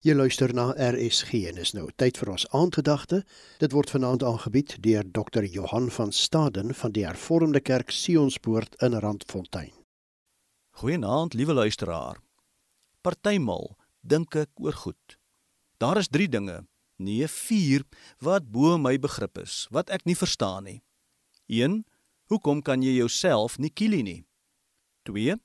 Jy 0.00 0.14
luister 0.16 0.48
na 0.56 0.70
RSG 0.80 1.42
en 1.50 1.58
is 1.60 1.74
nou 1.76 1.82
tyd 2.00 2.16
vir 2.16 2.30
ons 2.32 2.46
aandgedagte. 2.56 3.18
Dit 3.60 3.74
word 3.76 3.90
vanaand 3.92 4.22
aangebied 4.24 4.78
deur 4.80 5.04
Dr. 5.04 5.44
Johan 5.44 5.90
van 5.92 6.08
Staden 6.16 6.72
van 6.72 6.94
die 6.96 7.04
Hervormde 7.04 7.60
Kerk 7.60 7.92
Sionspoort 7.92 8.78
in 8.80 8.96
Randfontein. 8.96 9.74
Goeienaand, 10.80 11.36
liewe 11.36 11.52
luisteraar. 11.52 12.16
Partymal 13.04 13.76
dink 14.00 14.40
ek 14.40 14.48
oor 14.64 14.72
goed. 14.72 15.18
Daar 15.76 16.00
is 16.00 16.08
3 16.08 16.30
dinge, 16.32 16.56
nee 16.96 17.28
4 17.28 17.84
wat 18.24 18.48
bo 18.48 18.80
my 18.80 18.96
begrip 18.96 19.36
is, 19.44 19.66
wat 19.68 19.92
ek 19.92 20.08
nie 20.08 20.16
verstaan 20.16 20.64
nie. 20.64 20.78
1. 21.52 21.82
Hoekom 22.32 22.64
kan 22.64 22.80
jy 22.80 22.96
jouself 22.96 23.60
nie 23.60 23.68
kielie 23.68 24.02
nie? 24.08 24.20
2. 25.04 25.36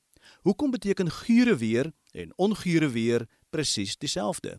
Hoekom 0.48 0.72
beteken 0.72 1.12
gure 1.12 1.60
weer 1.60 1.92
en 2.16 2.32
ongure 2.40 2.88
weer 2.88 3.28
presies 3.56 3.96
dieselfde. 3.96 4.58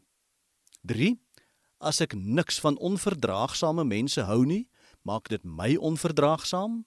3. 0.89 1.13
As 1.77 2.01
ek 2.01 2.15
niks 2.17 2.57
van 2.63 2.79
onverdraagsame 2.81 3.85
mense 3.85 4.23
hou 4.25 4.41
nie, 4.49 4.65
maak 5.05 5.29
dit 5.29 5.43
my 5.45 5.75
onverdraagsaam? 5.77 6.81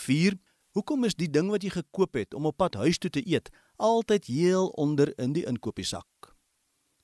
4. 0.00 0.38
Hoekom 0.78 1.04
is 1.04 1.18
die 1.18 1.28
ding 1.28 1.50
wat 1.52 1.66
jy 1.66 1.74
gekoop 1.74 2.16
het 2.16 2.34
om 2.38 2.46
op 2.48 2.56
pad 2.62 2.78
huis 2.80 3.00
toe 3.02 3.10
te 3.10 3.22
eet 3.26 3.50
altyd 3.76 4.30
heel 4.30 4.70
onder 4.80 5.12
in 5.18 5.34
die 5.36 5.44
inkopiesak? 5.44 6.32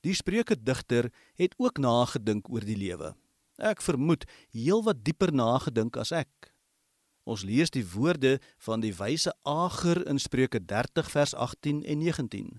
Die 0.07 0.15
Spreuke 0.15 0.55
digter 0.55 1.11
het 1.35 1.57
ook 1.59 1.81
nagedink 1.83 2.49
oor 2.49 2.65
die 2.65 2.79
lewe. 2.79 3.17
Ek 3.59 3.83
vermoed 3.83 4.25
heelwat 4.55 5.03
dieper 5.05 5.33
nagedink 5.35 5.97
as 5.99 6.13
ek. 6.15 6.53
Ons 7.27 7.43
lees 7.43 7.73
die 7.75 7.83
woorde 7.83 8.37
van 8.63 8.85
die 8.85 8.95
wyse 8.95 9.33
Ager 9.43 10.05
in 10.07 10.21
Spreuke 10.23 10.63
30 10.63 11.11
vers 11.11 11.35
18 11.35 11.83
en 11.83 12.05
19. 12.05 12.55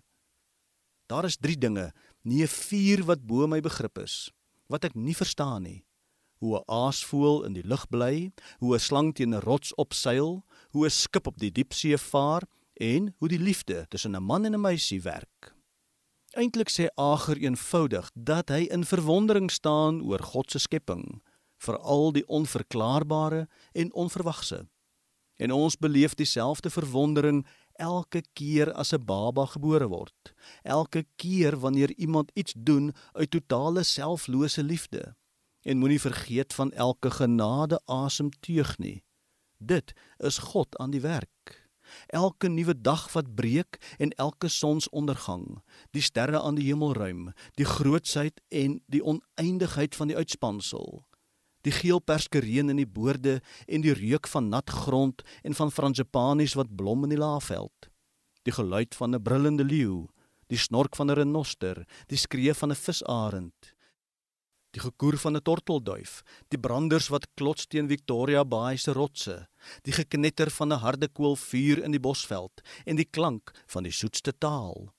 Daar 1.08 1.26
is 1.26 1.38
3 1.38 1.58
dinge, 1.58 1.92
nie 2.22 2.48
4 2.48 3.06
wat 3.08 3.24
bo 3.24 3.48
my 3.48 3.62
begrip 3.64 3.98
is, 4.04 4.28
wat 4.68 4.84
ek 4.84 4.96
nie 4.96 5.16
verstaan 5.16 5.64
nie. 5.64 5.86
Hoe 6.44 6.60
'n 6.60 6.68
aasvoël 6.68 7.46
in 7.46 7.54
die 7.54 7.64
lug 7.64 7.88
bly, 7.90 8.32
hoe 8.60 8.76
'n 8.76 8.80
slang 8.80 9.16
teen 9.16 9.34
'n 9.34 9.40
rots 9.42 9.74
opseil, 9.76 10.44
hoe 10.72 10.86
'n 10.86 10.90
skip 10.90 11.28
op 11.28 11.38
die 11.40 11.52
diepsee 11.52 11.98
vaar 11.98 12.44
en 12.74 13.16
hoe 13.18 13.30
die 13.30 13.40
liefde 13.40 13.86
tussen 13.90 14.16
'n 14.16 14.24
man 14.24 14.46
en 14.46 14.54
'n 14.54 14.62
meisie 14.62 15.02
werk. 15.02 15.56
Eintlik 16.36 16.70
sê 16.70 16.88
Ager 16.96 17.38
eenvoudig 17.38 18.12
dat 18.14 18.50
hy 18.50 18.68
in 18.70 18.84
verwondering 18.84 19.52
staan 19.52 20.02
oor 20.02 20.20
God 20.20 20.52
se 20.52 20.60
skepping, 20.60 21.22
veral 21.58 22.12
die 22.12 22.28
onverklaarbare 22.28 23.48
en 23.72 23.94
onverwagse. 23.94 24.68
En 25.38 25.52
ons 25.52 25.78
beleef 25.78 26.14
dieselfde 26.14 26.70
verwondering 26.70 27.48
elke 27.78 28.24
keer 28.34 28.74
as 28.74 28.94
'n 28.94 29.06
baba 29.06 29.46
gebore 29.46 29.88
word. 29.88 30.34
Elke 30.64 31.06
keer 31.16 31.60
wanneer 31.60 31.94
iemand 31.96 32.32
iets 32.34 32.54
doen 32.58 32.94
uit 33.12 33.32
totale 33.32 33.84
selflose 33.84 34.64
liefde. 34.64 35.16
En 35.62 35.78
moenie 35.78 36.02
vergeet 36.02 36.54
van 36.54 36.72
elke 36.72 37.12
genade 37.12 37.82
asemteug 37.86 38.78
nie. 38.78 39.04
Dit 39.58 39.94
is 40.18 40.38
God 40.38 40.78
aan 40.78 40.92
die 40.92 41.02
werk. 41.02 41.70
Elke 42.08 42.48
nuwe 42.48 42.82
dag 42.82 43.12
wat 43.14 43.36
breek 43.36 43.96
en 43.98 44.10
elke 44.10 44.48
sonsondergang, 44.48 45.64
die 45.92 46.02
sterre 46.02 46.42
aan 46.42 46.56
die 46.56 46.66
hemelruim, 46.66 47.34
die 47.56 47.66
grootsheid 47.66 48.42
en 48.48 48.84
die 48.88 49.04
oneindigheid 49.04 49.96
van 49.96 50.08
die 50.08 50.16
uitspansel 50.16 51.07
die 51.68 51.76
geel 51.76 52.00
perskereen 52.00 52.72
in 52.72 52.80
die 52.80 52.88
boorde 52.88 53.40
en 53.68 53.84
die 53.84 53.96
reuk 53.96 54.30
van 54.32 54.50
nat 54.54 54.72
grond 54.72 55.24
en 55.44 55.56
van 55.58 55.74
fransipanies 55.74 56.56
wat 56.60 56.76
blom 56.80 57.04
in 57.08 57.16
die 57.16 57.22
laafveld. 57.22 57.90
Die 58.48 58.56
geluid 58.56 58.96
van 58.96 59.16
'n 59.16 59.24
brullende 59.24 59.64
leeu, 59.64 60.08
die 60.48 60.58
snork 60.58 60.96
van 60.96 61.12
'n 61.12 61.20
renoster, 61.20 61.86
die 62.08 62.18
skree 62.18 62.54
van 62.54 62.72
'n 62.72 62.76
visarend. 62.76 63.76
Die 64.72 64.82
gekoer 64.82 65.18
van 65.18 65.36
'n 65.36 65.42
tortelduif, 65.42 66.24
die 66.50 66.60
branders 66.60 67.10
wat 67.10 67.28
klots 67.36 67.68
teen 67.68 67.88
Victoria 67.88 68.46
Bay 68.46 68.78
se 68.78 68.92
rotse, 68.92 69.48
die 69.84 69.94
geknetter 69.94 70.50
van 70.50 70.72
'n 70.72 70.80
harde 70.80 71.08
koolvuur 71.08 71.84
in 71.84 71.92
die 71.92 72.00
bosveld 72.00 72.62
en 72.86 72.96
die 72.96 73.10
klank 73.10 73.52
van 73.68 73.84
die 73.84 73.92
soetste 73.92 74.38
taal 74.38 74.97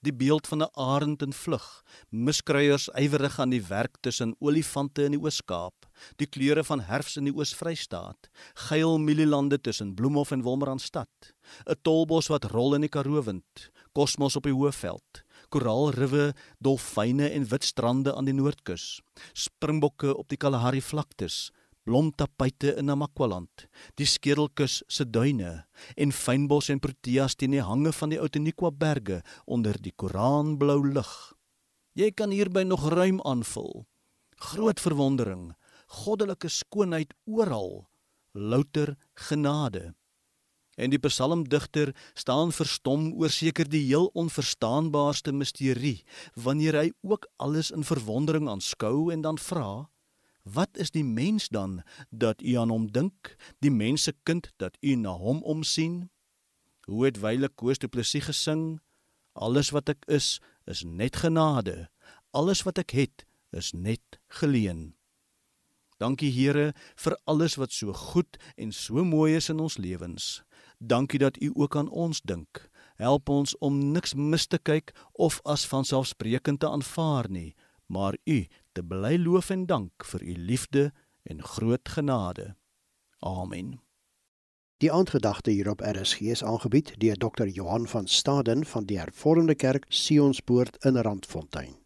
die 0.00 0.12
beeld 0.12 0.46
van 0.46 0.62
'n 0.62 0.72
arend 0.72 1.22
in 1.22 1.32
vlug, 1.32 1.82
miskruiers 2.10 2.88
ywerig 2.96 3.38
aan 3.38 3.50
die 3.50 3.66
werk 3.68 3.96
tussen 4.00 4.34
olifante 4.40 5.04
in 5.04 5.12
die 5.12 5.20
Oos-Kaap, 5.20 5.86
die 6.16 6.26
kleure 6.26 6.64
van 6.64 6.80
herfs 6.80 7.16
in 7.16 7.24
die 7.24 7.34
Oos-Vrystaat, 7.34 8.30
geel 8.54 8.98
mielielande 8.98 9.60
tussen 9.60 9.94
Bloemhof 9.94 10.30
en 10.30 10.42
Wolmaranstad, 10.42 11.34
'n 11.66 11.76
tolbos 11.82 12.28
wat 12.28 12.44
rol 12.44 12.74
in 12.74 12.80
die 12.80 12.88
Karoo-wind, 12.88 13.70
kosmos 13.92 14.36
op 14.36 14.42
die 14.42 14.54
Hoëveld, 14.54 15.24
koraalriwe, 15.50 16.34
dolfyne 16.58 17.30
en 17.30 17.48
wit 17.48 17.64
strande 17.64 18.14
aan 18.14 18.24
die 18.24 18.34
Noordkus, 18.34 19.00
springbokke 19.34 20.16
op 20.16 20.28
die 20.28 20.38
Kalahari 20.38 20.80
vlaktes, 20.80 21.50
blomtapuite 21.84 22.74
in 22.76 22.88
Namakwaland, 22.90 23.66
die 23.98 24.06
Skedelkus 24.06 24.80
se 24.88 25.06
duine 25.08 25.64
en 25.96 26.12
fynbos 26.12 26.70
en 26.72 26.80
proteas 26.82 27.36
teen 27.36 27.56
die 27.56 27.64
hange 27.64 27.92
van 27.96 28.12
die 28.12 28.20
Outeniqua 28.20 28.70
berge 28.70 29.20
onder 29.46 29.78
die 29.80 29.94
koraanblou 29.96 30.80
lig. 30.86 31.12
Jy 31.98 32.10
kan 32.14 32.34
hierby 32.34 32.62
nog 32.64 32.86
ruim 32.92 33.20
aanvul. 33.26 33.86
Groot 34.40 34.80
verwondering, 34.80 35.50
goddelike 36.02 36.48
skoonheid 36.48 37.14
oral, 37.26 37.88
louter 38.32 38.94
genade. 39.28 39.90
En 40.80 40.92
die 40.92 41.00
psalmdigter 41.02 41.90
staan 42.14 42.54
verstom 42.56 43.10
oor 43.20 43.32
seker 43.34 43.68
die 43.68 43.82
heel 43.88 44.08
onverstaanbaarste 44.16 45.34
misterie 45.36 45.98
wanneer 46.38 46.78
hy 46.78 46.86
ook 47.02 47.26
alles 47.42 47.72
in 47.74 47.84
verwondering 47.84 48.48
aanskou 48.48 49.10
en 49.12 49.26
dan 49.26 49.40
vra 49.42 49.90
Wat 50.52 50.76
is 50.76 50.90
die 50.90 51.04
mens 51.04 51.48
dan 51.48 51.82
dat 52.10 52.42
u 52.42 52.54
aan 52.54 52.70
hom 52.70 52.90
dink, 52.90 53.36
die 53.58 53.70
mense 53.70 54.14
kind 54.22 54.52
dat 54.56 54.76
u 54.80 54.94
na 54.94 55.10
hom 55.10 55.42
omsien? 55.42 56.10
Hoe 56.88 57.04
het 57.04 57.20
wyle 57.20 57.48
Koos 57.48 57.78
Du 57.78 57.88
Plessis 57.88 58.24
gesing? 58.24 58.80
Alles 59.32 59.70
wat 59.70 59.88
ek 59.88 60.04
is, 60.10 60.40
is 60.66 60.82
net 60.82 61.20
genade. 61.22 61.90
Alles 62.30 62.64
wat 62.66 62.80
ek 62.82 62.96
het, 62.96 63.26
is 63.54 63.70
net 63.72 64.18
geleen. 64.40 64.94
Dankie 66.00 66.32
Here 66.32 66.72
vir 66.96 67.18
alles 67.28 67.58
wat 67.60 67.72
so 67.76 67.92
goed 67.92 68.38
en 68.56 68.72
so 68.72 69.04
mooi 69.04 69.36
is 69.36 69.50
in 69.52 69.60
ons 69.60 69.76
lewens. 69.78 70.40
Dankie 70.80 71.20
dat 71.20 71.36
U 71.42 71.52
ook 71.54 71.76
aan 71.76 71.90
ons 71.92 72.22
dink. 72.24 72.70
Help 72.96 73.28
ons 73.28 73.52
om 73.58 73.78
niks 73.92 74.14
mis 74.16 74.46
te 74.46 74.58
kyk 74.58 74.94
of 75.12 75.40
as 75.44 75.66
vanselfsprekend 75.68 76.60
te 76.60 76.68
aanvaar 76.68 77.28
nie, 77.30 77.52
maar 77.90 78.16
U 78.24 78.46
te 78.72 78.82
bly 78.84 79.16
loof 79.18 79.50
en 79.50 79.66
dank 79.66 80.04
vir 80.12 80.22
u 80.22 80.34
liefde 80.38 80.92
en 81.22 81.42
groot 81.42 81.88
genade. 81.88 82.54
Amen. 83.18 83.80
Die 84.80 84.92
aandgedagte 84.92 85.50
hier 85.50 85.70
op 85.70 85.82
RSG 85.84 86.20
is 86.20 86.44
aangebied 86.44 86.94
deur 87.00 87.16
Dr. 87.16 87.46
Johan 87.46 87.88
van 87.88 88.06
Staden 88.06 88.64
van 88.64 88.84
die 88.84 88.98
Hervormde 88.98 89.54
Kerk 89.54 89.84
Sionspoort 89.88 90.84
in 90.84 90.96
Randfontein. 90.96 91.79